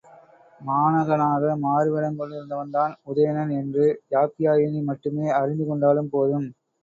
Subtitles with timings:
[0.61, 3.85] மாணகனாக மாறுவேடங் கொண்டிருந்தவன்தான் உதயணன் என்று
[4.11, 6.49] யாப்பியாயினி மட்டுமே அறிந்து கொண்டாலும் போதும்.